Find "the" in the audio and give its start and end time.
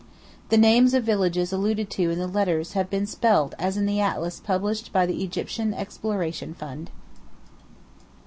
0.49-0.57, 2.17-2.25, 3.85-3.99, 5.05-5.23